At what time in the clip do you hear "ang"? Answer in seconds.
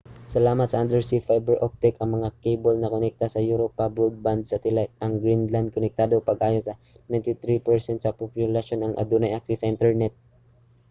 1.97-2.09, 5.03-5.13, 8.81-8.93